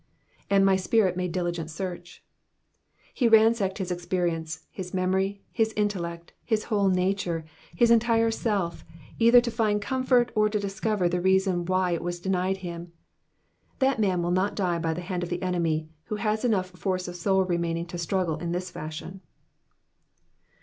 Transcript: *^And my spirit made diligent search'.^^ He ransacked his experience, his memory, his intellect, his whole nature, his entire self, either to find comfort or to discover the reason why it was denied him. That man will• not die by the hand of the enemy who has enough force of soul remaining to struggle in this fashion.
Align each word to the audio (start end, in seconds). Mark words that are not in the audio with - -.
*^And 0.49 0.63
my 0.63 0.75
spirit 0.77 1.15
made 1.15 1.31
diligent 1.31 1.69
search'.^^ 1.69 2.21
He 3.13 3.27
ransacked 3.27 3.77
his 3.77 3.91
experience, 3.91 4.65
his 4.71 4.95
memory, 4.95 5.43
his 5.51 5.73
intellect, 5.77 6.33
his 6.43 6.63
whole 6.73 6.87
nature, 6.89 7.45
his 7.75 7.91
entire 7.91 8.31
self, 8.31 8.83
either 9.19 9.39
to 9.39 9.51
find 9.51 9.79
comfort 9.79 10.31
or 10.33 10.49
to 10.49 10.59
discover 10.59 11.07
the 11.07 11.21
reason 11.21 11.65
why 11.65 11.91
it 11.91 12.01
was 12.01 12.19
denied 12.19 12.57
him. 12.65 12.93
That 13.77 13.99
man 13.99 14.23
will• 14.23 14.31
not 14.33 14.55
die 14.55 14.79
by 14.79 14.95
the 14.95 15.01
hand 15.05 15.21
of 15.21 15.29
the 15.29 15.43
enemy 15.43 15.87
who 16.05 16.15
has 16.15 16.43
enough 16.43 16.71
force 16.71 17.07
of 17.07 17.15
soul 17.15 17.45
remaining 17.45 17.85
to 17.85 17.99
struggle 17.99 18.37
in 18.37 18.53
this 18.53 18.71
fashion. 18.71 19.21